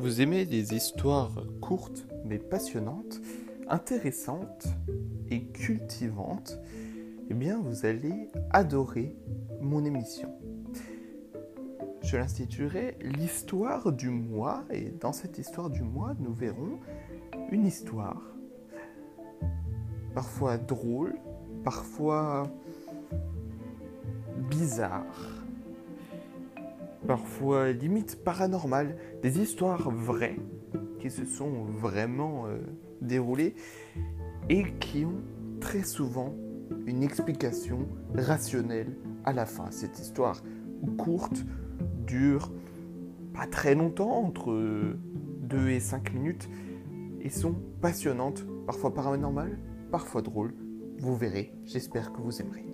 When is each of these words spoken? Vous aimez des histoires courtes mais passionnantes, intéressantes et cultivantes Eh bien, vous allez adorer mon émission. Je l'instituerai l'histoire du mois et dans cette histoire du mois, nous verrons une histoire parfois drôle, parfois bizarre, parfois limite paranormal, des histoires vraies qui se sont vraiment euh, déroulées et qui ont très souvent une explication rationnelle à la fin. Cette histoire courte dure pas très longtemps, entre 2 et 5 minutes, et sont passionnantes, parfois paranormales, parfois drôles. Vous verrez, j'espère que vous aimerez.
Vous 0.00 0.22
aimez 0.22 0.46
des 0.46 0.72
histoires 0.72 1.44
courtes 1.60 2.06
mais 2.24 2.38
passionnantes, 2.38 3.20
intéressantes 3.68 4.66
et 5.28 5.42
cultivantes 5.48 6.58
Eh 7.28 7.34
bien, 7.34 7.60
vous 7.60 7.84
allez 7.84 8.30
adorer 8.48 9.14
mon 9.60 9.84
émission. 9.84 10.30
Je 12.02 12.16
l'instituerai 12.16 12.96
l'histoire 13.02 13.92
du 13.92 14.08
mois 14.08 14.64
et 14.70 14.88
dans 14.88 15.12
cette 15.12 15.36
histoire 15.36 15.68
du 15.68 15.82
mois, 15.82 16.14
nous 16.18 16.32
verrons 16.32 16.78
une 17.50 17.66
histoire 17.66 18.22
parfois 20.14 20.56
drôle, 20.56 21.14
parfois 21.62 22.44
bizarre, 24.48 25.04
parfois 27.10 27.72
limite 27.72 28.22
paranormal, 28.22 28.96
des 29.20 29.40
histoires 29.40 29.90
vraies 29.90 30.36
qui 31.00 31.10
se 31.10 31.24
sont 31.24 31.64
vraiment 31.64 32.46
euh, 32.46 32.60
déroulées 33.02 33.56
et 34.48 34.62
qui 34.78 35.04
ont 35.04 35.20
très 35.58 35.82
souvent 35.82 36.36
une 36.86 37.02
explication 37.02 37.88
rationnelle 38.14 38.96
à 39.24 39.32
la 39.32 39.44
fin. 39.44 39.72
Cette 39.72 39.98
histoire 39.98 40.40
courte 40.98 41.44
dure 42.06 42.52
pas 43.34 43.48
très 43.48 43.74
longtemps, 43.74 44.12
entre 44.12 44.52
2 44.52 45.68
et 45.68 45.80
5 45.80 46.14
minutes, 46.14 46.48
et 47.20 47.28
sont 47.28 47.56
passionnantes, 47.80 48.46
parfois 48.66 48.94
paranormales, 48.94 49.58
parfois 49.90 50.22
drôles. 50.22 50.54
Vous 51.00 51.16
verrez, 51.16 51.52
j'espère 51.64 52.12
que 52.12 52.20
vous 52.20 52.40
aimerez. 52.40 52.70